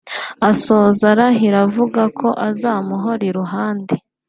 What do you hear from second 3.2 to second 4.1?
iruhande